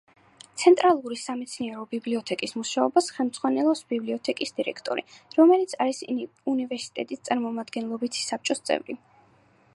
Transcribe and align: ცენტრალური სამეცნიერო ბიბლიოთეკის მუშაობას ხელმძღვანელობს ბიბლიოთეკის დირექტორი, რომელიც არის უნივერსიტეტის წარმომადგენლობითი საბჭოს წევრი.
ცენტრალური 0.59 1.17
სამეცნიერო 1.23 1.83
ბიბლიოთეკის 1.91 2.55
მუშაობას 2.61 3.09
ხელმძღვანელობს 3.17 3.83
ბიბლიოთეკის 3.93 4.57
დირექტორი, 4.61 5.05
რომელიც 5.41 5.77
არის 5.87 6.03
უნივერსიტეტის 6.55 7.25
წარმომადგენლობითი 7.29 8.29
საბჭოს 8.33 8.67
წევრი. 8.71 8.99